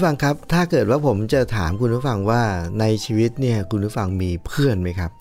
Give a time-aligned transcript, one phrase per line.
[0.00, 2.42] ผู้ฟังครับ ถ้าเกิดว่าผมจะถามคุณผู้ฟังว่า
[2.80, 5.12] ในชีวิตเนี่ยคุณผู้ฟังมีเพื่อนไหมครับ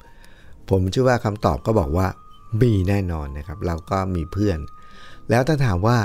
[0.69, 2.07] ผมเชื่อว่าคำตอบก็บอกว่า
[2.61, 4.57] มีแน่นอนนะครับ เราก็มีเพื่อน
[5.29, 5.97] แล้วถ้าถามว่า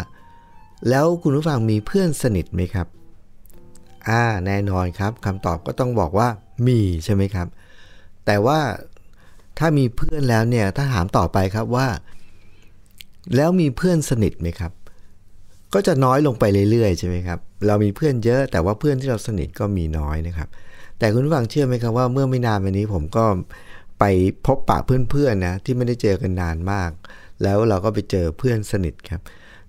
[0.88, 2.86] แล้วคุณผู้ฟังมีเพื่อนสนิทไหมครับ
[4.08, 6.28] อ่าแน่นอนครับคำตอบก็ต้องบอกว่า
[6.66, 7.48] มีใช่ไหมครับ
[8.26, 8.58] แต่ว่า
[9.58, 11.86] ถ้ามีเพื่อนแล้วเนี่ยถ้าถามต่อไปครับว่า
[13.36, 14.72] แล้วมีเพื่อนสนิทไหมครับ
[15.74, 20.48] ก็จะน้อยลงไปเรื่อยๆ ใช่ไหมครับ เรามีเพื่อนเยอะ แต่ว่าเพื่อนที่เราสนิทก็มีน้อยนะครับ
[20.98, 23.24] แต่คุณผู้ฟังเชื่อไหมครับว่าเมื่อไม่นานมานี้ผมก็
[23.98, 24.04] ไป
[24.46, 26.90] พบปะเพื่อนๆนะที่ไม่ได้เจอกันนานมาก
[27.42, 29.20] แล้วเราก็ไปเจอเพื่อนสนิทครับ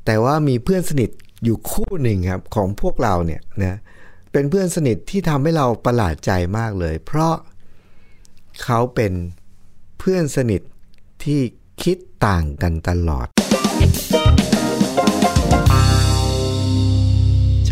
[0.06, 1.10] แต่ว่ามีเพื่อนสนิท
[1.44, 3.78] อยู่คู่หนึ่งครับของพวกเราเนี่ยนะ
[4.32, 7.34] เป็นเพื่อนสนิทที่ทำให้เราประหลาดใจมากเลย เพราะ
[8.64, 9.14] เขาเป็น
[10.00, 10.62] เพื่อนสนิท
[11.24, 11.40] ที่
[11.84, 13.28] คิดต่างกันตลอด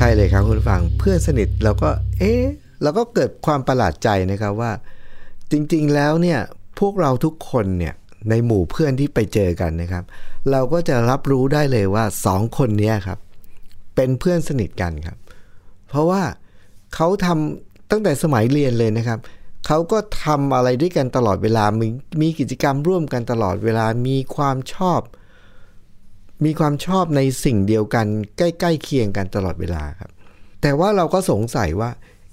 [0.03, 2.43] ช่เลยครับคุณผู้ฟังเพื่อนสนิทเราก็ เอ๊ะ
[2.81, 4.71] เราก็เกิดความประหลาดใจนะครับว่า
[5.51, 6.39] จริงๆแล้วเนี่ย
[6.79, 7.93] พวกเราทุกคนเนี่ย
[8.29, 10.03] ในหมู่เพื่อนที่ไปเจอกันนะครับ
[10.51, 13.19] เราก็จะรับรู้ได้เลยว่าสองคนนี้ครับ
[13.95, 15.17] เป็นเพื่อนสนิทกันครับ
[15.89, 16.23] เพราะว่า
[16.95, 19.19] เขาทำตั้งแต่สมัยเรียนเลยนะครับ
[19.67, 21.87] เขาก็ทำอะไรด้วยกันตลอดเวลามี
[22.21, 25.01] มีกิจกรรมร่วมกันตลอดเวลามีความชอบ
[26.45, 28.05] มีความชอบในสิ่งเดียวกัน
[28.37, 30.11] ใกล้ๆเคียงกันตลอดเวลาครับ
[30.61, 31.91] แต่ว่าเราก็สงสัยว่า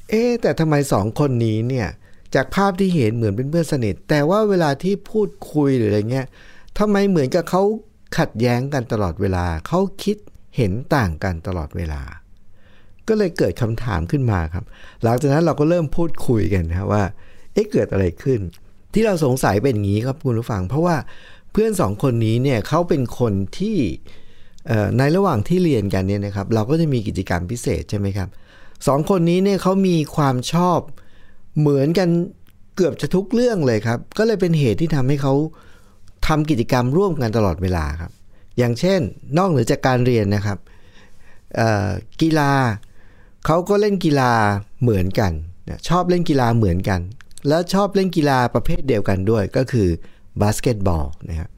[0.08, 1.88] เอ๊แต่ทำไมสองคนนี้เนี่ย
[2.34, 6.26] จากภาพที่เห็นเหมือนเป็นเพื่อนสนิท แต่ว่าเวลาที่พูดคุยหรืออะไรเงี้ย
[6.78, 7.62] ทำไมเหมือนกับเขา
[8.18, 10.16] ขัดแย้งกันตลอดเวลาเขาคิด
[10.56, 12.02] เห็นต่างกันตลอดเวลา
[13.08, 14.64] ก็เลยเกิดคำถามขึ้นมาครับ
[15.02, 17.02] หลังจากนั้นเราก็เริ่มพูดคุยกันนะว่า
[17.52, 18.40] เอ๊ะเกิดอะไรขึ้น
[18.94, 20.96] ที่เราสงสัยเป็นอย่างนี้ครับคุณผู้ฟัง เพราะว่า
[21.52, 23.78] เพื่อนสองคนนี้เนี่ยเขาเป็นคนที่
[24.98, 28.28] ในระหว่างที่เรียนกันเนี่ยนะครับ เราก็จะมีกิจกรรมพิเศษใช่ไหมครับ
[28.86, 30.78] สองคนนี้เนี่ยเขามีความชอบ
[31.58, 32.08] เหมือนกัน
[32.76, 35.34] เกือบจะทุกเรื่องเลยครับ ก็เลยเป็นเหตุที่ทำให้เขา
[36.26, 38.12] ทำกิจกรรมร่วมกันตลอดเวลาครับ
[38.58, 39.00] อย่างเช่น
[39.38, 40.58] นอกเหนือจากการเรียนนะครับ
[42.20, 42.52] กีฬา
[43.46, 44.32] เขาก็เล่นกีฬา
[44.82, 45.32] เหมือนกัน
[45.88, 47.00] ชอบเล่นกีฬาเหมือนกัน
[47.48, 49.88] แล้วชอบเล่นกีฬาประเภทเดียวกันด้วยก็คือ
[50.40, 51.50] บาสเกตบอลนะครับ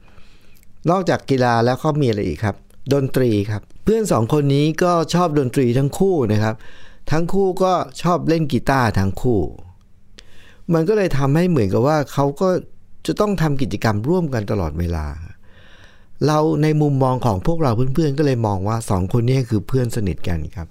[0.89, 2.55] นอกจากกีฬาแล้วเขามีอะไรอีกครับ
[2.93, 6.55] ดนตรีครับ เพื่อนสองคนนี้ก็ชอบดนตรีทั้งคู่นะครับ
[7.11, 9.41] ทั้งคู่ก็ชอบเล่นกีตาร์ทั้งคู่
[10.73, 12.49] มันก็เลยทำให้เหมือนกับว่าเขาก็
[13.07, 15.05] จะต้องทำกิจกรรมร่วมกันตลอดเวลา
[16.27, 20.67] เราในมุมมองของพวกเราเพื่อนๆ ก็เลยมองว่าสองคนนี้คือเพื่อนสนิทกันครับ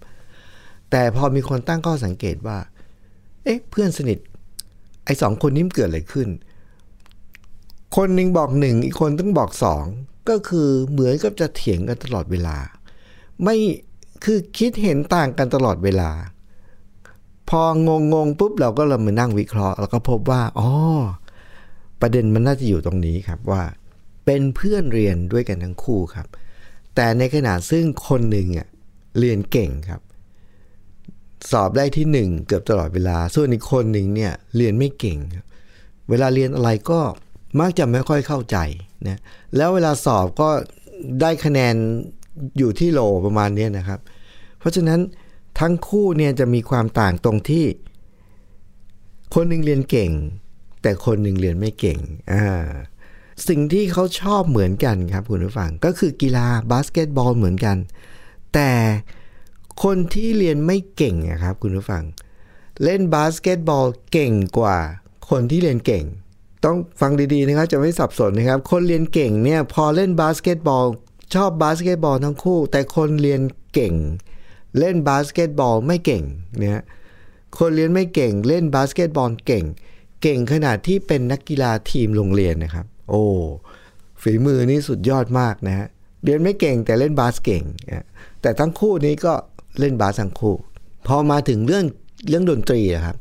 [0.91, 2.59] แต่พอมีคนตั้งข้อสังเกตว่า
[3.45, 4.19] เอ๊ะเพื่อนสนิท
[5.05, 6.29] ไอ้สองคนนี้มันเกิดอะไรขึ้น
[7.97, 9.85] คนหนึ่งบอกหนึ่งอีกคนต้องบอกสอง
[10.29, 12.57] ก็คือเหมือนกับจะเถียงกันตลอดเวลา
[13.43, 13.57] ไม่
[14.25, 16.11] คือคิดเห็นต่างกันตลอดเวลา
[17.49, 20.69] พองงงปุ๊บเราก็เลยมานั่งวิเคราะห์ แล้วก็พบว่าอ๋อ
[22.01, 23.63] ประเด็นมันน่าจะอยู่ตรงนี้ครับว่า
[24.25, 26.27] เป็นเพื่อนเรียนด้วยกันทั้งคู่ครับ
[26.95, 28.69] แต่ในขณะซึ่งคนหนึ่งอะ
[29.19, 30.01] เรียนเก่งครับ
[31.51, 35.19] สอบได้ที่หนึ่งเกือบตลอดเวลา ส่วนอีกคนหนึ่งเนี่ยเรียนไม่เก่ง
[36.09, 37.01] เวลาเรียนอะไรก็
[37.61, 38.57] มักจะไม่ค่อยเข้าใจ
[39.09, 39.19] นะ
[39.57, 40.49] แล้วเวลาสอบก็
[41.21, 41.75] ได้คะแนน
[42.59, 44.01] อยู่ที่โลประมาณนี้นะครับ
[44.59, 45.01] เพราะฉะนั้น
[45.61, 47.65] ทั้งคู่เนี่ยจะมีความต่างตรงที่
[49.35, 50.13] คนหนึ่งเรียนเก่ง
[50.83, 51.99] แต่คนหนึ่งเรียนไม่เก่ง
[52.33, 52.67] อ่า
[53.49, 57.77] สิ่งที่เขาชอบเหมือนกันครับคุณผู้ฟังก็คือกีฬาบาสเกตบอลเหมือนกัน
[58.55, 58.71] แต่
[59.85, 62.05] คนที่เรียนไม่เก่งนะครับคุณผู้ฟัง
[62.85, 64.79] เล่นบาสเกตบอลเก่งกว่า
[65.31, 66.05] คนที่เรียนเก่ง
[66.65, 70.87] ต้องฟังดีๆนะครับจะไม่สับสนนะครับ คนเรียนเก่งเนี่ยพอเล่นบาสเกตบอล
[71.35, 73.41] ชอบบาสเกตบอลทั้งคู่ แต่คนเรียน
[73.75, 73.95] เก่ง
[74.79, 76.23] เล่นบาสเกตบอลไม่เก่ง
[76.59, 76.83] เนี่ย
[77.59, 79.65] คนเรียนไม่เก่ง เล่นบาสเกตบอลเก่ง
[80.23, 83.25] เก่งขนาดที่เป็นนักกีฬาทีมโรงเรียนนะครับ โอ้
[84.23, 85.89] ฝีมือนี่สุดยอดมากนะฮะ
[86.25, 87.65] เรียนไม่เก่งแต่เล่นบาสเก่ง
[88.43, 89.35] แต่ทั้งคู่นี้ก็
[89.79, 90.55] เล่นบาสทั้งคู่
[91.07, 91.85] พอมาถึงเรื่อง
[92.29, 93.17] เรื่องดนตรีครับ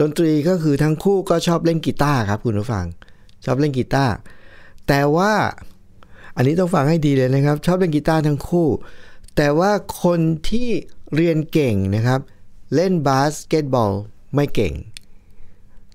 [0.00, 2.86] ดนตรีก็คือทั้งคู่ก็ชอบเล่นกีตาร์ครับคุณผู้ฟัง
[3.44, 4.12] ชอบเล่นกีตาร์
[4.88, 5.32] แต่ว่า
[6.36, 8.68] อันนี้ต้องฟังให้ดีเลยนะครับ ชอบเล่นกีตาร์ทั้งคู่
[9.36, 9.72] แต่ว่า
[10.02, 10.68] คนที่
[11.16, 12.20] เรียนเก่งนะครับ
[12.74, 13.92] เล่นบาสเกตบอล
[14.34, 14.74] ไม่เก่ง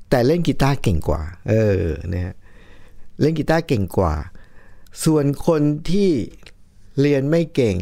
[0.10, 2.36] แต่เล่นกีตาร์เก่งกว่า เออนะฮะ
[3.20, 4.14] เล่นกีตาร์เก่งกว่า
[5.04, 5.62] ส่วนคน
[5.92, 6.12] ที่
[7.00, 7.78] เรียนไม่เก่ง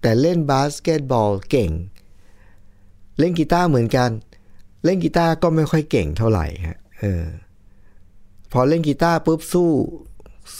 [0.00, 1.70] แต่เล่นบาสเกตบอลเก่ง
[3.18, 4.10] เล่นกีตาร์เหมือนกัน
[4.84, 7.24] เล่นกีตาร์ก็ไม่ค่อยเก่งเท่าไหร่ฮะเออ
[8.52, 9.70] พอเล่นกีตาร์ปุ๊บสู้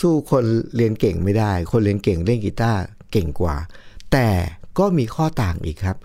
[0.00, 0.44] สู้คน
[0.76, 2.80] เรียนเก่งไม่ได้ คนเรียนเก่งเล่นกีตาร์
[3.12, 3.56] เก่งกว่า
[4.12, 4.28] แต่
[4.78, 5.96] ก็มีข้อต่างอีกครับ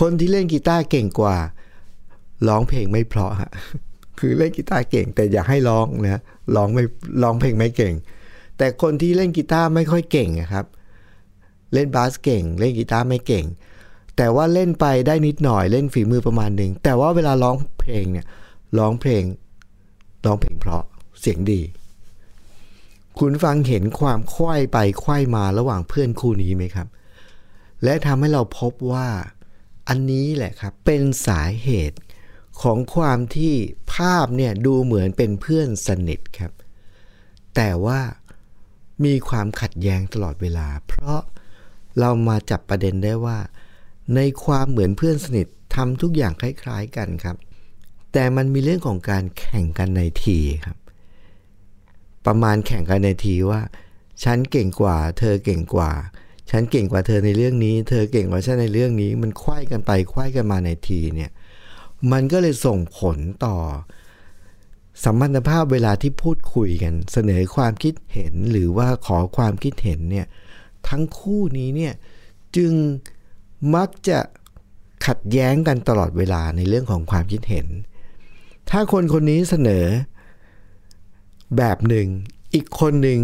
[0.00, 1.36] คนที่เล่นกีตาร์เก่งกว่า
[2.48, 3.50] ร้องเพลงไม่เพราะฮะ
[4.18, 6.22] คือเล่นกีตาร์เก่ง แต่อยากให้ร้องนะ
[6.56, 6.84] ร้องไม่
[7.22, 7.94] ร้องเพลงไม่เก่ง
[8.58, 10.66] แต่คนที่เล่นกีตาร์ไม่ค่อยเก่งอะครับ
[11.72, 13.44] เล่นบาสเก่ง เล่นกีตาร์ไม่เก่ง
[14.16, 18.26] แต่ว่าเล่นไปได้นิดหน่อยเล่นฝีมือประมาณหนึ่งแต่ว่าเวลาร้องเพลงเนี่ย
[18.78, 19.22] ร้องเพลง
[20.24, 20.84] ร้องเพลงเพราะ
[21.20, 21.60] เสียงดี
[23.18, 26.88] คุณฟังเห็นความควยไปควยมาระหว่างเพื่อนคู่นี้ไหมครับ
[27.84, 29.08] และทำให้เราพบว่า
[29.88, 31.98] อันนี้แหละครับเป็นสาเหตุ
[32.62, 33.52] ของความที่
[33.94, 36.52] ภาพเนี่ยดูเหมือนเป็นเพื่อนสนิทครับ
[37.56, 38.00] แต่ว่า
[39.04, 41.20] มีความขัดแย้งตลอดเวลา เพราะ
[41.98, 43.38] เรามาจับประเด็นได้ว่า
[44.16, 47.36] ในความเหมือนเพื่อนสนิททำทุกอย่างคล้ายๆกันครับ
[48.12, 50.76] แต่มันมีเรื่องของการแข่งกันในทีครับ
[52.26, 53.60] ประมาณแข่งกันในทีว่า
[54.24, 55.92] ฉันเก่งกว่า เธอเก่งกว่า
[56.50, 61.30] ฉันเก่งกว่าเธอในเรื่องนี้ เธอเก่งกว่าฉันในเรื่องนี้ มันควยกันไปควยกันมาในทีเนี่ย
[62.12, 63.56] มันก็เลยส่งผลต่อ
[65.04, 70.26] สัมพันธภาพเวลาที่พูดคุยกัน เสนอความคิดเห็นหรือว่าขอความคิดเห็นเนี่ย
[70.88, 71.94] ทั้งคู่นี้เนี่ย
[72.56, 72.72] จึง
[73.74, 74.18] มักจะ
[75.06, 77.66] ขัดแย้งกันตลอดเวลาในเรื่องของความคิดเห็น
[78.70, 79.84] ถ้าคนคนนี้เสนอ
[81.56, 82.08] แบบหนึ่ง
[82.54, 83.20] อีกคนหนึ่ง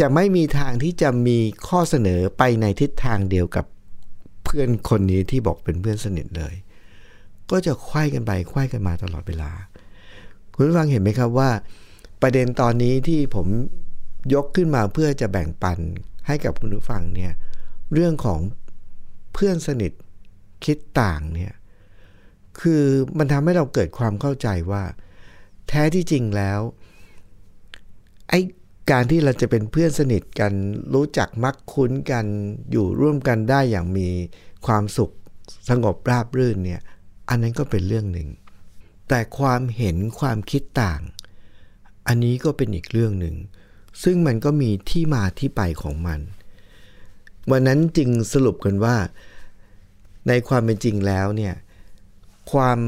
[0.00, 3.64] จะไม่มีทางที่จะมีข้อเสนอไปในทิศทางเดียวกับ
[4.44, 6.54] เพื่อนคนนี้ที่บอกเป็นเพื่อนสนิทเลย
[7.50, 9.50] ก็จะควยกันไปควยกันมาตลอดเวลา
[10.54, 11.50] คุณผู้ฟังเห็นไหมครับว่า
[12.22, 13.46] ประเด็นตอนนี้ที่ผม
[14.34, 15.78] ยกขึ้นมาเพื่อจะแบ่งปัน
[16.26, 17.32] ให้กับคุณผู้ฟังเนี่ย
[17.94, 18.40] เรื่องของ
[19.32, 19.92] เพื่อนสนิท
[20.64, 21.54] คิดต่างเนี่ย
[22.60, 22.84] คือ
[23.18, 24.84] มันทำให้เราเกิดความเข้าใจว่า
[25.68, 26.60] แท้ที่จริงแล้ว
[28.28, 28.40] ไอ้
[28.90, 30.52] การที่เราจะเป็นเพื่อนสนิทกัน
[30.94, 32.24] รู้จักมักคุ้นกัน
[32.70, 34.08] อยู่ร่วมกันได้อย่างมี
[34.66, 35.10] ความสุข
[35.68, 36.80] สงบราบรื่นเนี่ย
[37.28, 38.28] อันนั้นก็เป็นเรื่องหนึ่ง
[39.08, 41.00] แต่ความเห็นความคิดต่าง
[42.06, 43.36] อันนี้ก็เป็นอีกเรื่องหนึ่ง
[44.02, 46.20] ซึ่งมันก็มีที่มาที่ไปของมัน
[47.50, 48.96] วันนั้นจึงสรุปกันว่า
[50.28, 51.54] ในความเป็นจริงแล้วเนี่ย
[52.52, 52.78] ความ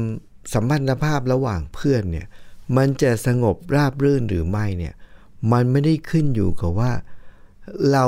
[0.53, 2.27] สัมพันธภาพระหว่างเพื่อนเนี่ย
[2.77, 4.93] มันจะสงบราบรื่นหรือไม่เนี่ย
[5.51, 6.93] มันไม่ได้ขึ้นอยู่กับว่า
[7.91, 8.05] เรา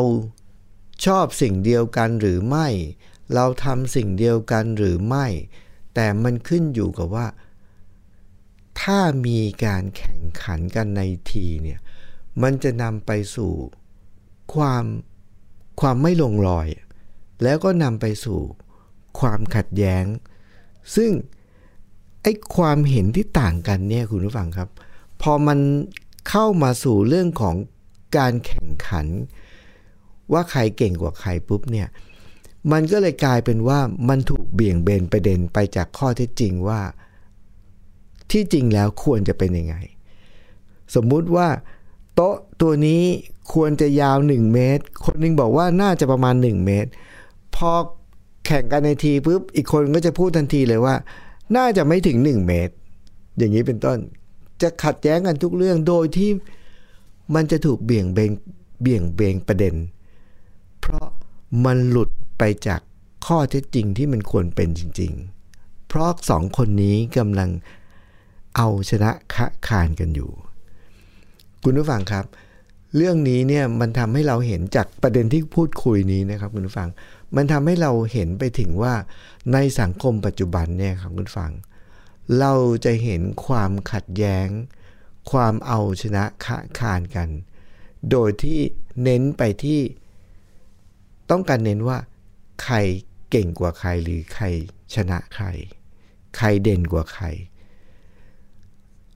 [1.06, 2.68] ชอบสิ่งเดียวกันหรือไม่
[3.34, 5.26] เราทำสิ่งเดียวกันหรือไม่
[5.96, 7.28] แต่มันขึ้นอยู่กับว่า
[8.82, 11.02] ถ้ามีการแข่งขันกันใน
[11.32, 11.80] ทีเนี่ย
[12.42, 13.54] มันจะนำไปสู่
[14.56, 14.86] ความ
[15.82, 16.68] ความไม่ลงรอย
[17.44, 18.40] แล้วก็นำไปสู่
[19.20, 20.06] ความขัดแย้ง
[20.96, 21.12] ซึ่ง
[22.22, 24.70] ไอ้ความเห็นที่ต่างกันเนี่ยคุณผู้ฟังครับ
[25.22, 25.60] พอมัน
[26.30, 27.56] เข้ามาสู่เรื่องของ
[28.18, 29.08] การแข่งขัน
[30.34, 31.88] ว่าใครเก่งกว่าใครปุ๊บเนี่ย
[32.72, 33.80] มันก็เลยกลายเป็นว่า
[34.10, 36.82] มันถูกเบี่ยงเบนประเด็นไปจากข้อเท็จจริงว่า
[38.32, 39.76] ที่จริงแล้วควรจะเป็นยังไง
[40.96, 41.48] สมมุติว่า
[42.16, 43.02] โต๊ะตัวนี้
[43.54, 46.90] ควรจะยาว 1 เมตร คนนึงบอกว่าน่าจะประมาณ 1 เมตร
[47.56, 47.72] พอ
[48.46, 50.96] แข่งกันในทีปุ๊บอีกคนก็จะพูดทันทีเลยว่า
[51.56, 52.74] น่าจะไม่ถึง 1 เมตร
[53.38, 53.98] อย่างนี้เป็นต้น
[54.62, 56.30] จะขัดแย้งกันทุกเรื่องโดยที่
[57.36, 58.32] มันจะถูกเบี่ยงเบน
[58.82, 59.76] เบี่ยงเบนประเด็น
[60.82, 61.08] เพราะ
[61.66, 62.82] มันหลุดไปจาก
[63.26, 65.12] ข้อเท็จจริงที่มันควรเป็นจริง
[65.52, 67.50] ๆ เพราะสองคนนี้กำลัง
[68.56, 70.32] เอาชนะคะคานกันอยู่
[71.68, 72.26] คุณผู้ฟังครับ
[72.96, 76.90] เรื่องนี้เนี่ยมันทำให้เราเห็นจากประเด็นที่พูดคุยนี้นะครับคุณผู้ฟัง
[77.36, 78.94] มันทำให้เราเห็นไปถึงว่า
[79.54, 81.52] ในสังคมปัจจุบันเนี่ยครับคุณผู้ฟัง
[82.40, 82.54] เรา
[82.86, 84.48] จะเห็นความขัดแย้ง
[85.32, 87.30] ความเอาชนะขะคานกัน
[88.12, 88.60] โดยที่
[89.04, 89.80] เน้นไปที่
[91.30, 91.98] ต้องการเน้นว่า
[92.64, 92.76] ใคร
[93.30, 94.46] เก่งกว่าใครหรือใคร
[94.96, 95.48] ชนะใคร
[96.38, 97.26] ใครเด่นกว่าใคร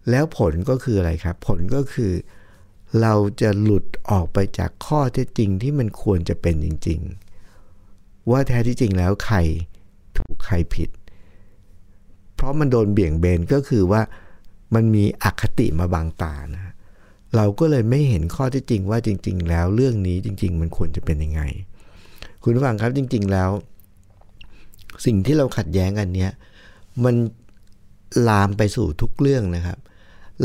[0.10, 2.12] แล้วผลก็คืออะไรครับ ผลก็คือ
[3.02, 7.00] เราจะหลุดออกไปจากข้อเท็จจริงที่มันควรจะเป็นจริง
[7.66, 9.38] ๆ ว่าแท้ที่จริงแล้วใคร
[10.18, 10.90] ถูกใครผิด
[12.36, 14.02] เพราะมันโดนเบี่ยงเบนก็คือว่า
[14.76, 16.74] มันมีอคติมาบางตานะ
[17.36, 21.42] เราก็เลยไม่เห็นข้อที่จริงว่าจริง ๆ แล้วเรื่องนี้จริง ๆ มันควรจะเป็นยังไง
[22.44, 23.50] คุณผู้ฟังครับจริง ๆ แล้ว
[25.06, 26.32] สิ่งที่เราขัดแย้งกันเนี้ย
[27.04, 27.16] มัน
[28.28, 29.78] ลามไปสู่ทุกเรื่องนะครับ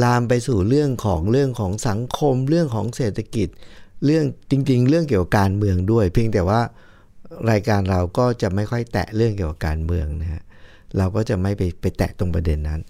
[0.03, 3.49] ลามไปสู่เรื่องของเรื่องของสังคม เรื่องของเศรษฐกิจ
[4.05, 6.61] เรื่องจริง ๆ เรื่องเกี่ยวกับการเมืองด้วย เพียงแต่ว่า
[7.51, 10.43] รายการเราก็จะไม่ค่อยแตะเรื่องเกี่ยวกับการเมืองนะฮะ
[10.97, 12.81] เราก็จะไม่ไปไปแตะตรงประเด็นนั้น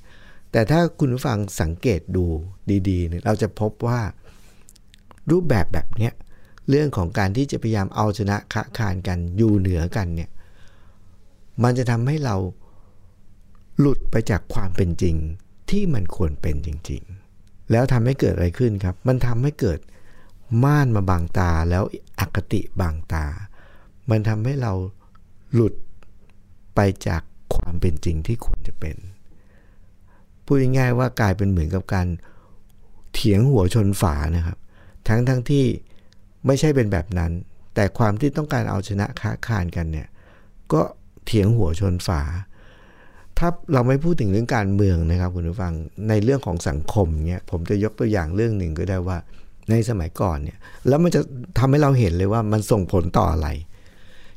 [0.53, 2.25] แต่ถ้าคุณผู้ฟังสังเกตดู
[2.89, 4.01] ดีๆเนี่ยเราจะพบว่า
[5.31, 6.13] รูปแบบแบบเนี้ย
[6.69, 10.31] เรื่องของการที่จะพยายามเอาชนะคะคานกันอยู่เหนือกันเนี่ย
[11.63, 12.37] มันจะทำให้เรา
[13.79, 15.17] หลุดไปจากความเป็นจริง
[15.75, 19.79] ที่มันควรเป็นจริงๆ แล้วทำให้เกิดอะไรขึ้นครับ มันทำให้เกิด
[20.65, 21.85] ม่านมาบางตาแล้ว
[22.19, 23.27] อคติบางตา
[24.11, 24.73] มันทำให้เรา
[25.55, 25.75] หลุด
[26.75, 27.23] ไปจาก
[27.55, 28.97] ความเป็นจริงที่ควรจะเป็น
[30.45, 32.07] พูดง่ายๆว่ากลายเป็นเหมือนกับการ
[33.13, 34.59] เถียงหัวชนฝานะครับ
[35.09, 35.65] ทั้งทั้งที่
[36.47, 37.33] ไม่ใช่เป็นแบบนั้น
[37.75, 40.09] แต่ความที่ต้องการเอาชนะค้าคานกันเนี่ย
[40.73, 40.83] ก็
[41.27, 42.23] เถียงหัวชนฝา
[43.39, 45.73] ถ้าเราไม่พูดถึงเรื่องการเมืองนะครับคุณผู้ฟัง
[46.09, 49.19] ในเรื่องของสังคมเนี่ยผมจะยกตัวอย่างเรื่องหนึ่งก็ได้ว่า
[49.71, 51.21] ในสมัยก่อนเนี่ยแล้วมันจะ
[51.59, 53.49] ทำให้เราเห็นเลยว่ามันส่งผลต่ออะไร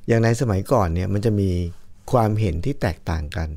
[0.08, 1.50] อย่างในสมัยก่อนเนี่ยมันจะมี
[2.12, 3.50] ความเห็นที่แตกต่างกัน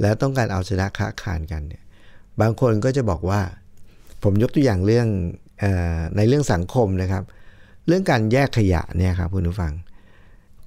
[0.00, 1.82] แล้วต้องการเอาชนะค้าคานกันเนี่ย
[2.40, 3.40] บางคนก็จะบอกว่า
[4.22, 5.08] ผมยกตัวอย่างเรื่อง
[5.62, 5.64] อ
[6.16, 7.24] ในเรื่องสังคมนะครับ
[7.86, 9.72] เรื่องการแยกขยะเนี่ยครับคุณผู้ฟัง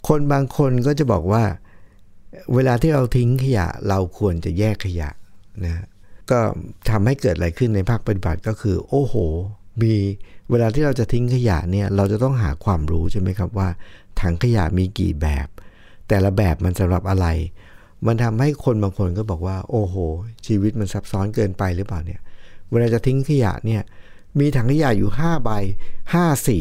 [0.08, 1.44] คนบางคนก็จะบอกว่า
[2.53, 5.09] เวลาที่เราทิ้งขยะเราควรจะแยกขยะ
[5.65, 5.85] นะ
[6.31, 6.39] ก็
[6.89, 9.15] ทำให้เกิดอะไรขึ้นในภาคปฏิบัติก็คือ โอ้โห
[9.81, 9.93] มี
[10.50, 13.69] เวลาที่เราจะทิ้งขยะเนี่ยเราจะต้องหาความรู้ใช่ไหมครับว่า
[14.21, 15.47] ถังขยะมีกี่แบบ
[16.07, 17.27] แต่ละแบบมันสำหรับอะไร
[18.07, 19.95] มันทำให้คนบางคนก็บอกว่า โอ้โห
[20.47, 22.21] ชีวิตมันซับซ้อนเกินไปหรือเปล่าเนี่ย
[22.69, 23.81] เวลาจะทิ้งขยะเนี่ย
[24.39, 25.50] มีถังขยะอยู่5ใบ
[26.00, 26.59] 5สี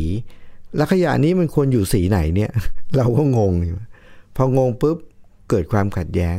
[0.77, 2.51] แล้วขยะนี้มันควรอยู่สีไหนเนี่ย
[2.97, 3.79] เราก็งงอยู่
[4.37, 4.99] พองงปุ๊บ
[5.51, 6.37] เกิดความขัดแย้ง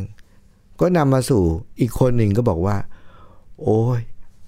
[0.80, 1.44] ก็นำมาสู่
[1.80, 2.78] อีกคนหนึ่งก็บอกว่า
[3.62, 4.00] โอ้ย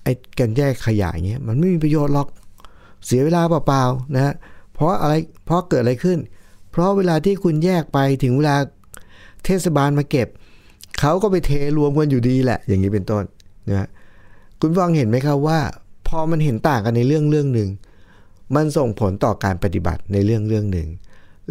[0.04, 2.28] ไอ้การแยกขยะเงี้ยมันไม่มีประโยชน์หรอก
[3.06, 4.34] เสียเวลาเปล่าๆนะ
[4.74, 5.14] เพราะอะไร
[5.46, 6.20] เพราะเกิดอะไรขึ้น
[6.72, 8.56] เพราะเวลาที่คุณแยกไปถึงเวลา
[9.46, 10.28] เทศบาลมาเก็บ
[11.00, 13.24] เขาก็ไปเทรวมกันอยู่ดีแหละ อย่างนี้เป็นต้น
[13.70, 13.88] นะ
[14.60, 15.60] คุณฟังเห็นไหมครับว่า
[16.08, 17.70] พอมันเห็นต่างกันในเรื่องเรื่องหนึ่ง
[18.56, 20.88] มันส่งผลต่อการปฏิบัติในเรื่องเรื่องหนึ่ง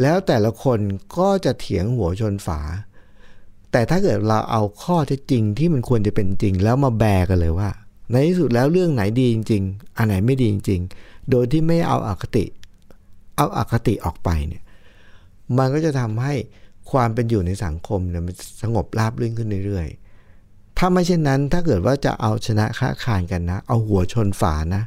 [0.01, 0.79] แล้วแต่ละคน
[1.19, 2.61] ก็จะเถียงหัวชนฝา
[3.73, 7.71] แต่ถ้าเกิดเราเอาข้อเท็จจริงที่มันควรจะเป็นจริง แล้วมาแบกกันเลยว่า
[8.11, 12.45] ในที่สุดแล้วเรื่องไหนดีจริง ๆ อันไหนไม่ดีจริง ๆ โดยที่ไม่เอาอาคติ
[13.37, 14.63] เอาอาคติออกไปเนี่ย
[15.59, 16.35] มันก็จะทำให้
[16.91, 24.83] ความเป็นอยู่ในสังคมเนี่ยมันสงบราบรื่นขึ้นเรื่อยๆ ถ้าไม่เช่นนั้นถ้าเกิดว่าจะเอาชนะค้าคานกันนะ เอาหัวชนฝานะ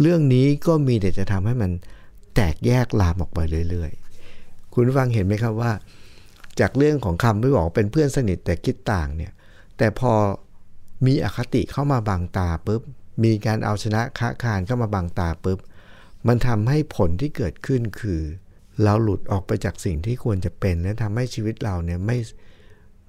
[0.00, 1.70] เรื่องนี้ก็มีแต่จะทำให้มัน
[2.34, 3.38] แตกแยกลามออกไป
[3.70, 5.72] เรื่อยๆ คุณฟังเห็นไหมครับว่า
[6.60, 9.32] จากเรื่องของคำที่บอกเป็นเพื่อนสนิทแต่คิดต่างเนี่ย
[9.78, 10.12] แต่พอ
[11.06, 12.82] มีอคติเข้ามาบังตาปุ๊บ
[13.24, 15.58] มีการเอาชนะค้าคานเข้ามาบังตาปุ๊บ
[16.28, 18.22] มันทำให้ผลที่เกิดขึ้นคือ
[18.82, 22.18] เราหลุดออกไปจากสิ่งที่ควรจะเป็น และทำให้ชีวิตเราเนี่ยไม่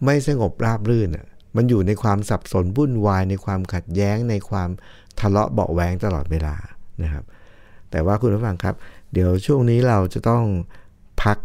[0.06, 1.25] ไม่สงบราบรื่นอะ
[1.56, 4.70] มันอยู่ในความสับสนวุ่นวายในความขัดแย้งในความ
[5.20, 6.56] ทะเลาะเบาแหวงตลอดเวลา
[7.04, 7.24] นะครับ
[7.92, 8.75] แต่ว่าคุณผู้ฟังครับ
[9.13, 10.44] เดี๋ยวช่วงนี้เราจะต้อง
[11.24, 11.38] พัก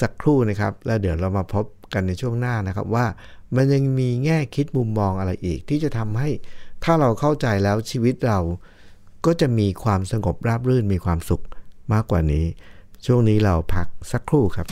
[0.00, 3.06] สักครู่นะครับ แล้วเดี๋ยวเรามาพบกันในช่วงหน้านะครับว่า
[3.56, 6.28] มันยังมีแง่คิดมุมมองอะไรอีก ที่จะทำให้
[6.84, 8.38] ถ้าเราเข้าใจแล้วชีวิตเรา
[9.26, 11.42] ก็จะมีความสงบราบรื่นมีความสุข
[11.92, 12.44] มากกว่านี้
[13.06, 14.66] ช่วงนี้เราพักสักครู่ครับ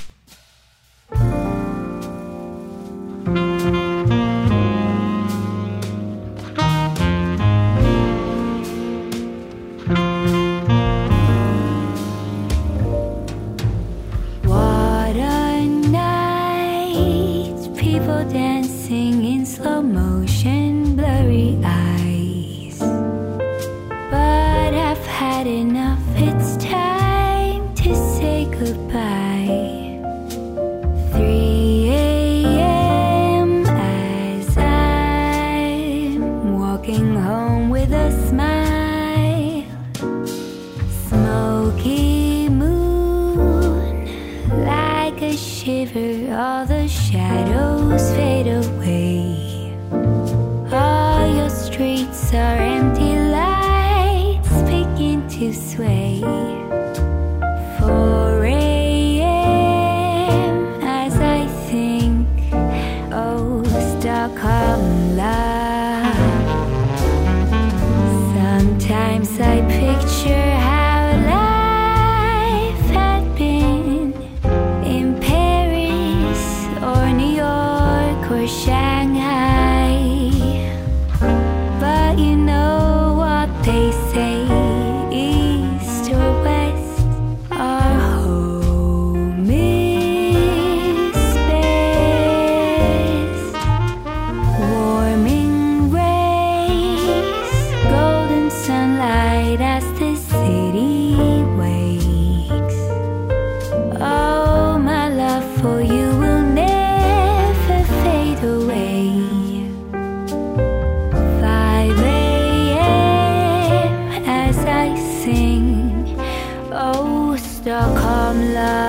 [117.68, 118.87] your calm love.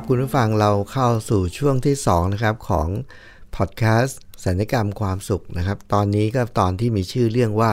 [0.00, 2.88] ครับคุณผู้ฟังเราเข้าสู่ช่วงที่2นะครับของ
[3.56, 7.72] พอดแคสต์สัญญกรรมความสุขนะครับ ตอนนี้ก็ตอนที่มีชื่อเรื่องว่า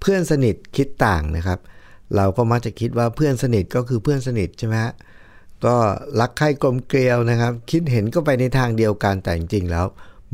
[0.00, 1.58] เพื่อนสนิทคิดต่างนะครับ
[2.16, 4.92] เราก็มักจะคิดว่าเพื่อนสนิทก็คือเพื่อนสนิทใช่ไหมฮะ
[5.64, 5.76] ก็
[6.20, 9.86] รักใคร่กลมเกลียวนะครับ คิดเห็นก็ไปในทางเดียวกันแต่จริงๆแล้ว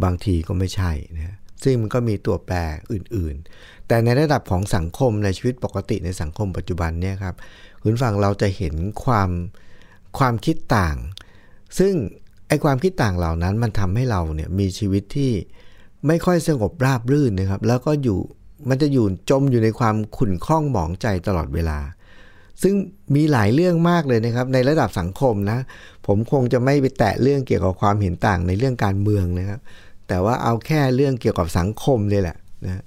[0.05, 2.57] บางทีก็ไม่ใช่นะฮะซึ่งมันก็มีตัวแปร
[2.93, 7.35] อื่นๆ แต่ในระดับของสังคมในชีวิตปกติในสังคมปัจจุบันเนี่ยครับ
[7.81, 8.75] คุณฟังเราจะเห็น
[9.07, 9.31] ความ
[10.19, 10.97] ความคิดต่าง
[11.79, 11.93] ซึ่ง
[12.49, 15.33] ไอความคิดต่างเหล่านั้นมันทำให้เราเนี่ยมีชีวิตที่
[16.07, 18.19] ไม่ค่อยสงบราบรื่นนะครับ แล้วก็อยู่
[18.69, 21.79] มันจะอยู่จมอยู่ในความขุ่นข้องหมองใจตลอดเวลา
[22.63, 22.75] ซึ่ง
[23.15, 25.59] มีหลายเรื่องมากเลยนะครับ ในระดับสังคมนะ
[26.07, 29.61] ผมคงจะไม่ไปแตะเรื่องเกี่ยวกับความเห็นต่างในเรื่องการเมืองนะครับ
[30.09, 32.83] แต่ว่าเอาแค่เรื่องเกี่ยวกับสังคมเลยแหละนะ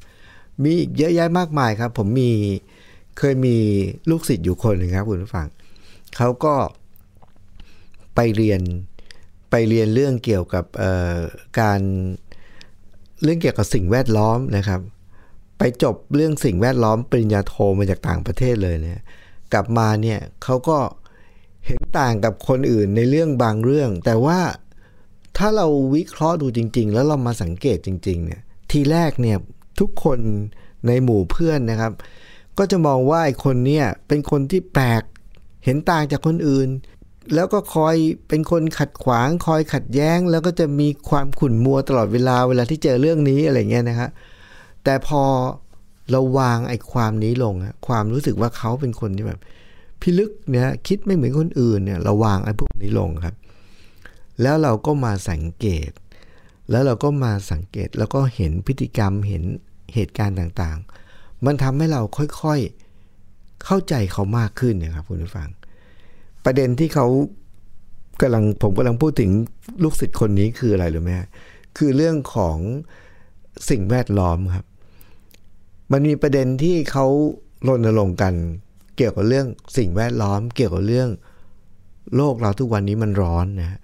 [0.63, 2.31] มีอีกเยอะแยะมากมายครับ ผมมี
[3.19, 3.55] เคยมี
[4.09, 5.47] ลูกศิษย์อยู่คนหนึ่งครับคุณผู้ฟัง
[6.17, 6.53] เขาก็
[8.15, 8.61] ไปเรียน
[9.49, 10.65] ไปเรียนเรื่องเกี่ยวกับ
[11.59, 11.81] การ
[13.23, 14.81] เรื่องเกี่ยวกับสิ่งแวดล้อมนะครับ
[15.57, 19.01] ไปจบเรื่องสิ่งแวดล้อม ปริญญาโทมาจากต่างประเทศเลยเนี่ย
[19.53, 20.77] กลับมาเนี่ยเขาก็
[21.65, 24.39] เห็นต่างกับคนอื่นในเรื่องบางเรื่อง แต่ว่า
[25.37, 29.37] ถ้าเราวิเคราะห์ดูจริง ๆ แล้วเรามาสังเกตจริง ๆ เนี่ย ทีแรกเนี่ย
[29.79, 30.19] ทุกคน
[30.87, 31.93] ในหมู่เพื่อนนะครับ
[32.57, 35.03] ก็จะมองว่าไอ้คนเนี่ยเป็นคนที่แปลก
[35.65, 36.69] เห็นต่างจากคนอื่น
[37.35, 37.95] แล้วก็คอย
[38.27, 44.09] เป็นคนขัดขวาง คอยขัดแย้ง แล้วก็จะมีความขุ่นมัวตลอดเวลาเวลาที่เจอเรื่องนี้อะไรเงี้ยนะฮะ
[44.83, 45.23] แต่พอ
[46.11, 47.55] เราวางไอ้ความนี้ลง
[47.87, 49.39] ความรู้สึกว่าเขาเป็นคนที่แบบ
[50.01, 53.35] พิลึกเนี่ยคิดไม่เหมือนคนอื่นเนี่ยเราวางไอ้พวกนี้ลงครับ
[54.41, 55.91] แล้วเราก็มาสังเกต
[56.71, 59.43] แล้วเราก็มาสังเกตแล้วก็เห็นพฤติกรรมเห็น
[59.93, 65.49] เหตุการณ์ต่างๆ มันทำให้เราค่อยๆเข้าใจเขามากขึ้นนะครับคุณผู้ฟัง
[66.45, 67.07] ประเด็นที่เขา
[68.21, 69.31] กำลังผมกำลังพูดถึง
[69.83, 71.15] ลูกศิษย์คนนี้คืออะไรหรือไม่
[71.77, 72.57] คือเรื่องของ
[73.69, 74.65] สิ่งแวดล้อมครับ
[75.91, 77.05] มันมีประเด็นที่เขา
[77.67, 78.33] รณรงค์กัน
[78.97, 81.09] เกี่ยวกับเรื่องสิ่งแวดล้อม เกี่ยวกับเรื่อง
[82.15, 83.79] โลกเราทุกวันนี้มันร้อนนะฮะ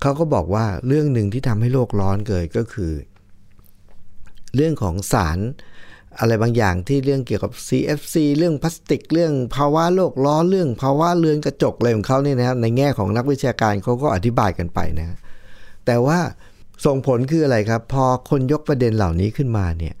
[0.00, 2.92] เขาก็บอกว่าเรื่องหนึ่งที่ทำให้โลกร้อนเกิดก็คือ
[4.54, 5.38] เรื่องของสาร
[6.18, 15.18] อะไรบางอย่างที่เรื่องเกี่ยวกับ CFC เรื่องพลาสติก เรื่องภาวะโลกร้อนเรื่องภาวะเรือนกระจกอะไรของเขาเนี่ยนะครับในแง่ของนักวิชาการเขาก็อธิบายกันไปนะ
[15.86, 16.18] แต่ว่า
[16.86, 19.94] ส่งผลคืออะไรครับ พอคนยกประเด็นเหล่านี้ขึ้นมาเนี่ย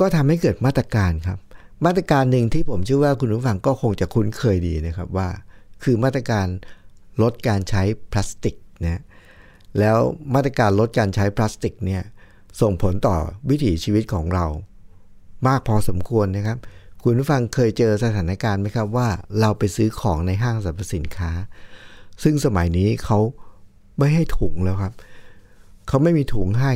[0.00, 1.38] ก็ทำให้เกิดมาตรการครับ
[1.86, 5.28] มาตรการหนึ่งที่ผมเชื่อว่าคุณผู้ฟังก็คงจะคุ้นเคยดีนะครับว่า
[5.82, 6.46] คือมาตรการ
[7.22, 9.02] ลดการใช้พลาสติกนะ
[9.78, 9.98] แล้ว
[10.34, 12.02] มาตรการลดการใช้พลาสติกเนี่ย
[12.60, 13.16] ส่งผลต่อ
[13.50, 14.46] วิถีชีวิตของเรา
[15.46, 16.58] มากพอสมควรนะครับ
[17.02, 19.08] คุณผู้ฟังเคยเจอสถานการณ์ไหมครับว่า
[19.40, 21.30] เราไปซื้อของในห้างสรรพสินค้า
[22.22, 23.18] ซึ่งสมัยนี้เขา
[23.98, 24.92] ไม่ให้ถุงแล้วครับ
[25.88, 26.72] เขาไม่มีถุงให้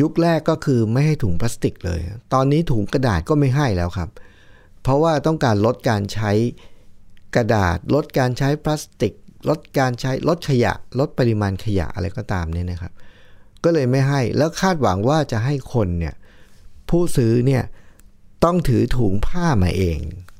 [0.00, 2.00] ยุคแรกก็คือไม่ให้ถุงพลาสติกเลย
[2.32, 4.10] ตอนนี้ถุงกระดาษก็ไม่ให้แล้วครับ
[4.82, 6.32] เพราะว่าต้องการลดการใช้
[7.36, 9.12] กระดาษ ลดการใช้พลาสติก
[9.48, 12.92] ลดการใช้ลดขยะ ลดปริมาณขยะอะไรก็ตามเนี่ยนะครับ
[13.64, 16.14] ก็เลยไม่ให้แล้วคาดหวังว่าจะให้คนเนี่ย
[16.90, 17.62] ผู้ซื้อเนี่ย
[18.44, 19.98] ต้องถือถุงผ้ามาเอง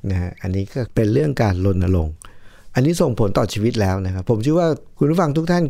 [0.09, 2.15] นะฮะอันนี้ก็เป็นเรื่องการรณรงค์
[2.73, 5.63] อันนี้ส่งผลต่อชีวิตแล้วนะครับผมเชื่อว่าคุณผู้ฟังทุกท่าน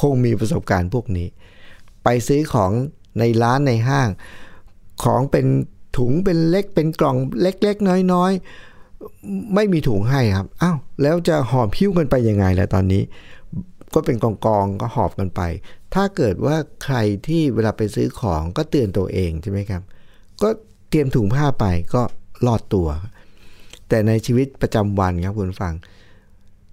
[0.00, 1.28] คงมีประสบการณ์พวกนี้
[2.04, 2.70] ไปซื้อของ
[3.18, 4.08] ในร้านในห้าง
[5.04, 5.46] ของเป็น
[5.98, 13.02] ถุงเป็นเล็กเป็นกล่องเล็ก ๆ น้อยๆ ไม่มีถุงให้ครับอ้าวแล้วจะหอบพิ้วกันไปยังไงล่ะตอนนี้
[13.94, 15.40] ก็เป็นกองกองๆก็หอบกันไป
[15.94, 19.82] ถ้าเกิดว่าใครที่เวลาไปซื้อของก็เตือนตัวเองใช่ไหมครับ
[20.42, 20.48] ก็
[20.94, 22.02] ตรียมถุงผ้าไปก็
[22.46, 22.88] รอดตัว
[23.88, 25.74] แต่ในชีวิตประจำวันครับคุณฟัง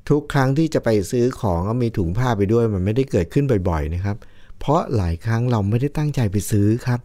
[0.10, 4.18] ทุกครั้งที่จะไปซื้อของก็มีถุงผ้าไปด้วย มันไม่ได้เกิดขึ้นบ่อยๆนะครับ
[4.60, 7.00] เพราะหลายครั้งเราไม่ได้ตั้งใจไปซื้อครับ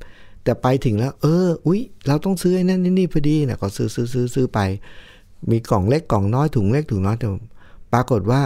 [0.44, 4.60] แต่ไปถึงแล้ว เออ อุ๊ย เราต้องซื้อไอ้นั่นนี่พอดีนะก็ซื้อซื้อซื้อซื้อไป
[5.50, 7.28] มีกล่องเล็กกล่องน้อยถุงเล็กถุงน้อยแต่
[7.92, 8.42] ปรากฏว่า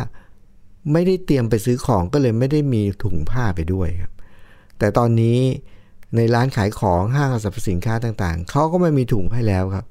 [0.93, 4.13] ไม่ได้เตรียมไปซื้อของก็เลยไม่ได้มีถุงผ้าไปด้วยครับ
[4.79, 5.39] แต่ตอนนี้
[6.17, 9.85] ในร้านขายของห้างสรรพสินค้าต่างๆ เขาก็ไม่มีถุงให้แล้วครับ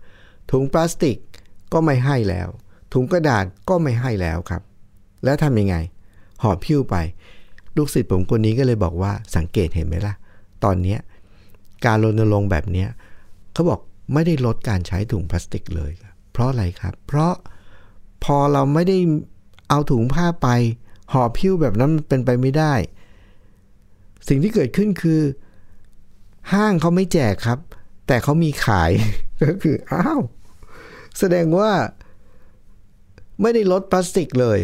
[0.52, 1.18] ถุงพลาสติก
[1.74, 2.48] ก็ไม่ให้แล้ว
[2.94, 4.62] ถุงกระดาษก็ไม่ให้แล้วครับ
[5.24, 5.76] แล้วทำยังไง
[6.42, 6.96] หอบพิ้วไป
[7.78, 10.14] ลูกศิษย์ผมคนนี้ก็เลยบอกว่าสังเกตเห็นไหมล่ะ
[10.64, 10.98] ตอนนี้
[11.86, 12.86] การรณรงค์แบบนี้
[13.54, 13.80] เขาบอก
[14.14, 15.92] ไม่ได้ลดการใช้ถุงพลาสติกเลย
[16.32, 17.34] เพราะอะไรครับ เพราะ
[18.24, 18.98] พอเราไม่ได้
[19.70, 20.48] เอาถุงผ้าไป
[21.12, 22.74] ห่อพิ้วแบบนั้นมันเป็นไปไม่ได้
[24.28, 25.22] สิ่งที่เกิดขึ้นคือ
[26.54, 27.60] ห้างเขาไม่แจกครับ
[28.08, 28.92] แต่เขามีขาย
[29.44, 30.22] ก็คืออ้าว
[31.20, 31.72] แสดงว่า
[33.42, 34.60] ไม่ได้ลดพลาสติกเลย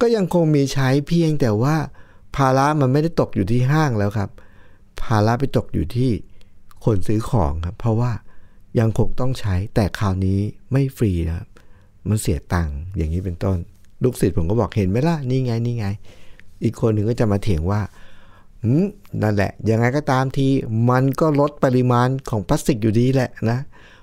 [0.00, 1.76] ก็ยังคงมีใช้เพียงแต่ว่า
[2.36, 4.30] ภาระมันไม่ได้ตกอยู่ที่ห้างแล้วครับ
[5.02, 6.10] ภาระไปตกอยู่ที่
[6.84, 8.12] คนซื้อของครับ เพราะว่า
[8.78, 10.40] ยังคงต้องใช้แต่คราวนี้
[10.72, 11.46] ไม่ฟรีนะครับ
[12.08, 13.56] มันเสียตังค์อย่างนี้เป็นต้น
[14.02, 15.86] ลูกศิษย์ผมก็บอกเห็นไหมล่ะ นี่ไงนี่ไง
[16.64, 17.80] อีกคนหนึ่งก็จะมาเถียงว่า
[19.22, 20.46] นั่นแหละ ยังไงก็ตามที
[20.90, 23.58] มันก็ลดปริมาณของพลาสติกอยู่ดีแหละนะ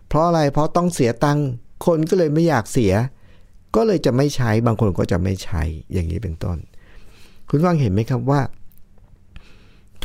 [0.07, 1.47] เพราะอะไรเพราะต้องเสียตังค์
[1.85, 2.93] คนก็เลยไม่อยากเสีย
[3.75, 5.61] ก็เลยจะไม่ใช้บางคนก็จะไม่ใช้
[5.93, 6.57] อย่างนี้เป็นต้น
[7.49, 8.41] คุณฟังเห็นไหมครับว่า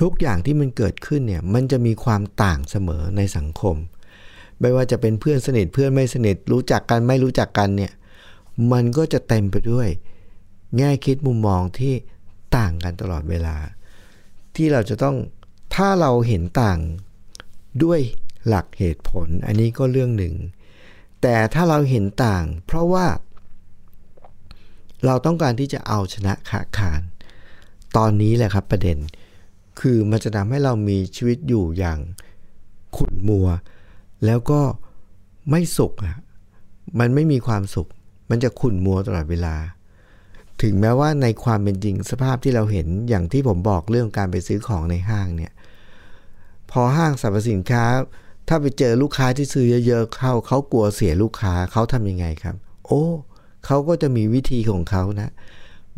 [0.00, 3.76] ทุกอย่างที่มันเกิดขึ้นเนี่ยมันจะมีความต่างเสมอในสังคม
[4.60, 7.92] ไม่ว่าจะเป็นเพื่อนสนิทเพื่อนไม่สนิท รู้จักกันไม่รู้จักกันเนี่ย
[8.72, 9.88] มันก็จะเต็มไปด้วย
[10.76, 11.94] แง่คิดมุมมองที่
[12.56, 13.56] ต่างกันตลอดเวลา
[14.56, 15.16] ที่เราจะต้อง
[15.74, 16.78] ถ้าเราเห็นต่าง
[17.82, 18.00] ด้วย
[18.46, 20.34] หลักเหตุผล อันนี้ก็เรื่องหนึ่ง
[21.22, 23.06] แต่ถ้าเราเห็นต่าง เพราะว่า
[25.04, 27.00] เราต้องการที่จะเอาชนะขาคาน
[27.96, 28.98] ตอนนี้แหละครับประเด็น
[29.80, 31.98] คือมันจะทำให้เรามีชีวิตอยู่อย่าง
[32.96, 33.48] ขุ่นมัว
[34.24, 34.60] แล้วก็
[35.50, 36.16] ไม่สุขอะ
[37.00, 37.88] มันไม่มีความสุข
[38.30, 39.54] มันจะขุ่นมัวตลอดเวลา
[40.62, 45.52] ถึงแม้ว่าในความเป็นจริงสภาพที่เราเห็นอย่างที่ผมบอกเรื่องการไปซื้อของในห้างเนี่ย
[46.70, 47.84] พอห้างสรรพสินค้า
[48.48, 53.02] ถ้าไปเจอลูกค้าที่ซื้อเยอะๆเข้าเขากลัวเสียลูกค้าเขาทำยังไงครับ โอ้
[53.66, 55.30] เขาก็จะมีวิธีของเขานะ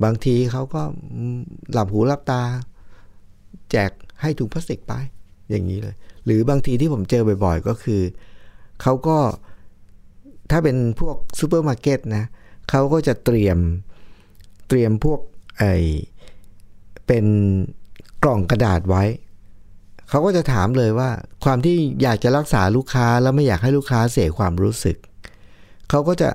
[0.05, 0.83] บางทีเขาก็
[1.73, 2.43] หลับหูหลับตา
[3.71, 3.91] แจก
[4.21, 4.93] ให้ถุงพลาสติกไป
[5.51, 8.03] อย่างนี้เลย หรือบางทีที่ผมเจอบ่อยๆ ก็คือ
[8.83, 9.19] เขาก็
[10.51, 12.25] ถ้าเป็นพวกซูเปอร์มาร์เก็ตนะ
[12.71, 13.59] เขาก็จะเตรียม
[14.69, 15.21] เตรียมพวก
[15.59, 15.65] ไอ
[17.07, 17.27] เป็น
[18.25, 19.05] กล่องกระดาษไว้
[20.09, 21.11] เขาก็จะถามเลยว่า
[21.45, 24.97] ความที่อยากจะรักษาลูกค้าแล้วไม่อยากให้ลูกค้าเสียความรู้สึก
[25.91, 26.29] เขาก็จะ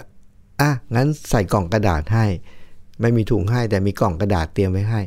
[0.62, 2.26] อะงั้นใส่กล่องกระดาษให้
[3.02, 5.02] ไม่มีถุงให้แต่มีกล่องกระดาษเตรียมไว้ให้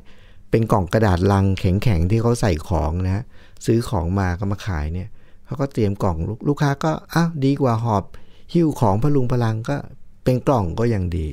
[0.50, 3.24] เป็นกล่องกระดาษลังแข็งๆที่เขาใส่ของนะ
[3.66, 5.08] ซื้อของมาก็มาขายเนี่ย
[5.46, 8.04] เขาก็เตรียมกล่องลูกลูกค้าก็อ้าวดีกว่าหอบ
[8.52, 9.76] หิ้วของพลุงพลังก็
[10.24, 11.28] เป็นกล่องก็ยังดี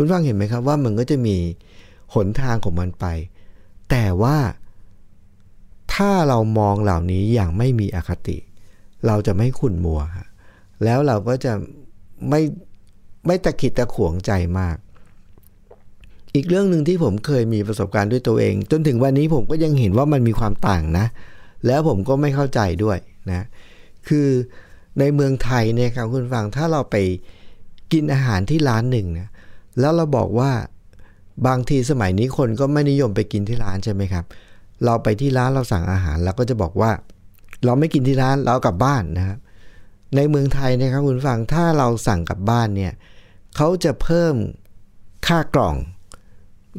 [0.00, 1.36] คุณฟังเห็นไหมครับว่ามันก็จะมี
[2.14, 3.06] หนทางของมันไป
[3.90, 4.36] แต่ว่า
[5.94, 8.38] ถ้าเรามองเหล่านี้อย่างไม่มีอคติ
[9.06, 10.00] เราจะไม่ขุ่นมัว
[10.84, 11.52] แล้วเราก็จะ
[12.28, 12.40] ไม่
[13.26, 14.76] ไม่ตะขิดตะขวงใจมาก
[16.34, 21.06] อีกเรื่องหนึ่งที่ผมเคยมีประสบการณ์ด้วยตัวเอง จนถึงวันนี้ผมก็ยังเห็นว่ามันมีความต่างนะ
[21.66, 22.98] แล้วผมก็ไม่เข้าใจด้วย
[23.30, 23.42] นะ
[24.08, 24.28] คือ
[24.98, 26.96] ในเมืองไทยเนี่ยครับคุณฟังถ้าเราไป
[27.92, 29.28] กินอาหารที่ร้านหนึ่งนะ
[29.80, 30.50] แล้วเราบอกว่า
[31.46, 34.24] บางทีสมัยนี้คนก็ไม่นิยมไปกินที่ร้านใช่ไหมครับ
[34.84, 36.90] เราไปที่ร้านเราสั่งอาหารเราก็จะบอกว่า
[37.64, 39.38] เราไม่กินที่ร้านเรากลับบ้านนะครับ
[40.16, 42.92] ในเมืองไทยนะครับคุณฟังถ้าเราสั่งกลับบ้านเนี่ย
[43.56, 44.34] เขาจะเพิ่ม
[45.26, 45.76] ค่ากล่อง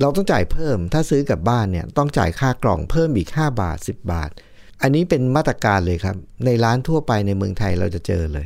[0.01, 4.29] เราต้องจ่ายเพิ่ม ถ้าซื้อกลับบ้านเนี่ยต้องจ่ายค่ากล่องเพิ่มอีก 5 บาท 10 บาท
[4.81, 8.45] อันนี้เป็นมาตรการเลยครับ ในร้านทั่วไปในเมืองไทยเราจะเจอเลย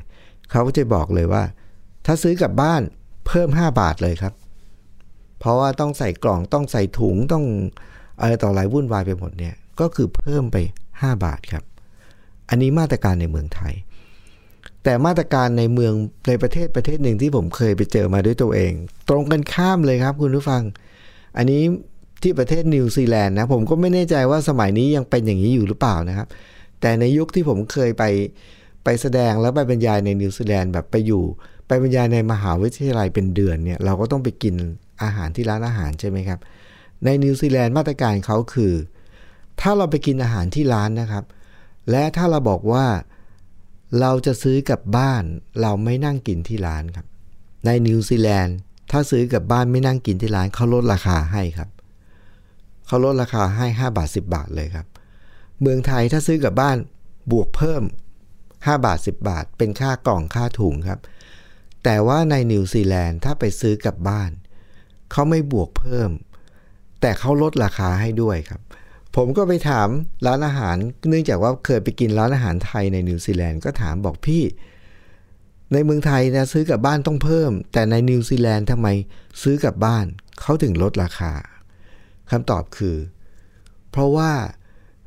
[0.52, 1.44] เขาก็จะบอกเลยว่า
[2.06, 2.82] ถ้าซื้อกลับบ้าน
[3.28, 4.34] เพิ่ม 5 บาทเลยครับ
[5.40, 7.46] เพราะว่าต้องใส่กล่องต้องใส่ถุงต้อง
[8.22, 10.58] อะไรต่ออะไรวุ่นวายไปหมดเนี่ยก็คือเพิ่มไป
[10.90, 11.64] 5 บาทครับ
[12.50, 13.74] อันนี้มาตรการในเมืองไทย
[14.84, 15.94] แต่มาตรการในเมือง
[16.28, 18.72] ในประเทศประเทศหนึ่งที่ผมเคยไปเจอมาด้วยตัวเอง
[19.10, 20.62] ตรงกันข้ามเลยครับคุณผู้ฟัง
[21.38, 21.62] อันนี้
[22.22, 26.28] ที่ประเทศนิวซีแลนด์นะผมก็ไม่แน่ใจว่าสมัยนี้ยังเป็นอย่างนี้อยู่หรือเปล่านะครับ
[26.82, 28.04] แต่ในยุคที่ผมเคยไป
[28.84, 31.24] ไปแสดงแล้วไปบรรยายในนิวซีแลนด์แบบไปอยู่
[31.68, 34.56] ไปบรรยายในมหาวิทยาลัยเป็นเดือนเนี่ยเราก็ต้องไปกิน
[35.04, 36.40] อาหารที่ร้านอาหารใช่ไหมครับ
[37.04, 38.74] ในนิวซีแลนด์มาตรการเขาคือ
[39.62, 41.26] ถ้าเราไปกินอาหารที่ร้านนะครับ
[41.90, 42.86] และถ้าเราบอกว่า
[44.00, 45.24] เราจะซื้อกลับบ้าน
[45.62, 47.08] เราไม่นั่งกินที่ร้านครับ
[47.66, 48.58] ในนิวซีแลนด์
[48.92, 51.70] ถ้าซื้อกลับบ้านไม่นั่งกินที่ร้านเขาลดราคาให้ครับ
[52.88, 54.88] เขาลดราคาให้ 5 บาท 10 บาทเลยครับ
[55.62, 56.78] เมืองไทยถ้าซื้อกลับบ้าน
[57.32, 57.84] บวกเพิ่ม
[58.34, 61.00] 5 บาท 10 บาท เป็นค่ากล่องค่าถุงครับ
[61.84, 64.32] แต่ว่าในนิวซีแลนด์ถ้าไปซื้อกลับบ้าน
[65.12, 66.12] เขาไม่บวกเพิ่ม
[67.02, 68.62] แต่เขาลดราคาให้ด้วยครับ
[69.16, 69.88] ผมก็ไปถาม
[70.26, 70.76] ร้านอาหาร
[71.08, 74.44] เนื่องจากว่าเคยไปกินร้านอาหารไทยในนิวซีแลนด์ก็ถามบอกพี่
[75.74, 78.88] ในเมืองไทยนะซื้อกลับบ้านต้องเพิ่ม แต่ในนิวซีแลนด์ทำไม
[79.42, 80.06] ซื้อกลับบ้าน
[80.42, 81.34] เขาถึงลดราคา
[82.32, 82.98] คำตอบคือ
[83.92, 84.32] เพราะว่า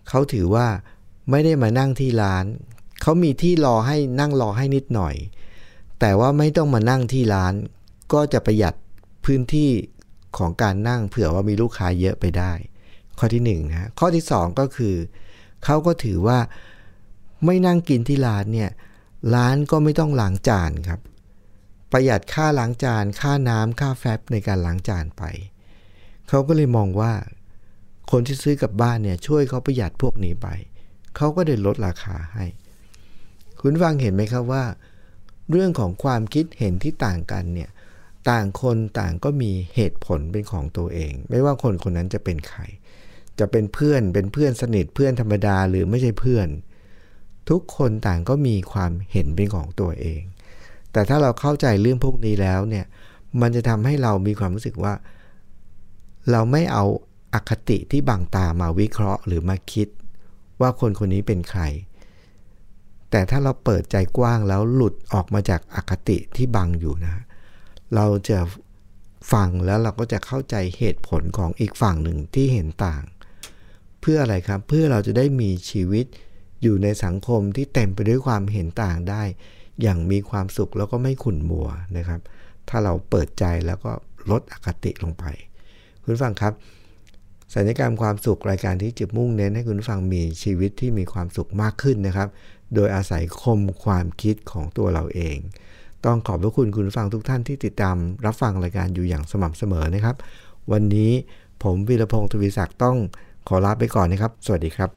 [0.09, 0.69] เขาถือว่า
[1.31, 2.45] ไม่ได้มานั่งที่ร้าน
[3.03, 5.15] เขามีที่รอให้นั่งรอให้นิดหน่อย
[6.01, 7.55] แต่ว่าไม่ต้องมานั่งที่ร้าน
[8.13, 8.75] ก็จะประหยัด
[9.25, 9.71] พื้นที่
[10.39, 12.53] ของการนั่งเผื่อว่ามีลูกค้าเยอะไปได้
[13.19, 14.95] ข้อที่1นนะข้อที่ 2 ก็คือ
[15.65, 16.39] เขาก็ถือว่า
[17.45, 18.71] ไม่นั่งกินที่ร้านเนี่ย
[19.35, 21.01] ร้านก็ไม่ต้องล้างจานครับ
[21.93, 25.23] ประหยัดค่าล้างจาน ค่าน้ำค่าแฟบในการล้างจานไป
[26.29, 27.13] เขาก็เลยมองว่า
[28.11, 30.49] คนที่ซื้อกลับบ้านเนี่ยช่วยเขาประหยัดพวกนี้ไป
[31.17, 32.47] เขาก็เลยลดราคาให้
[33.61, 34.65] คุณฟังเห็นไหมครับว่า
[35.51, 37.71] เรื่องของความคิดเห็นที่ต่างกันเนี่ย
[38.31, 42.61] ต่างคนต่างก็มีเหตุผลเป็นของตัวเอง ไม่ว่าคนคนนั้นจะเป็นใคร
[43.39, 46.49] จะเป็นเพื่อนเป็นเพื่อนสนิทเพื่อนธรรมดาหรือไม่ใช่เพื่อน
[47.51, 50.23] ทุกคนต่างก็มีความเห็นเป็นของตัวเอง
[50.93, 52.87] แต่ถ้าเราเข้าใจเรื่องพวกนี้แล้วเนี่ย
[53.41, 54.95] มันจะทำให้เรามีความรู้สึกว่า
[56.31, 56.85] เราไม่เอา
[57.35, 59.89] อาคติที่บังตามาวิเคราะห์หรือมาคิด
[60.61, 61.63] ว่าคนคนนี้เป็นใคร
[63.11, 67.25] แต่ถ้าเราเปิดใจกว้างแล้วหลุดออกมาจากอาคติที่บังอยู่นะ
[67.95, 68.39] เราจะ
[69.33, 73.03] ฟังแล้วเราก็จะเข้าใจเหตุผลของอีกฝั่งหนึ่งที่เห็นต่าง
[74.01, 76.07] เพื่ออะไรครับ เพื่อเราจะได้มีชีวิต
[76.63, 79.23] อยู่ในสังคมที่เต็มไปด้วยความเห็นต่างได้
[79.83, 82.21] อย่างมีความสุขแล้วก็ไม่ขุ่นมัวนะครับ
[82.69, 83.93] ถ้าเราเปิดใจแล้วก็
[84.31, 85.25] ลดอคติลงไป
[86.03, 86.53] คุณฟังครับ
[87.55, 92.29] สัญญกรรมความสุขรายการที่จุดมุ่งเน้นให้คุณฟังมีชีวิตที่มีความสุขมากขึ้นนะครับ
[92.75, 95.39] โดยอาศัยคมความคิดของตัวเราเอง
[96.05, 100.17] ต้องขอบพระคุณคุณฟังทุกท่านที่ติดตามรับฟังรายการอยู่อย่างสม่ำเสมอนะครับ
[100.73, 101.13] วันนี้
[101.63, 102.97] ผมวีรพงศ์ทวีศักดิ์ต้อง
[103.49, 104.89] ขอลาไปก่อนนะครับ สวัสดีครับ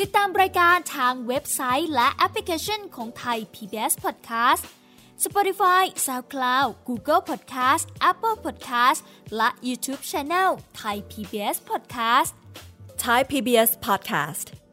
[0.00, 4.62] ติดตามรายการทางเว็บไซต์และแอปพลิเคชันของไทย PBS Podcast
[5.24, 9.00] Spotify SoundCloud Google Podcast Apple Podcast
[9.36, 12.32] และ YouTube Channel Thai PBS Podcast
[13.04, 14.61] Thai PBS podcast.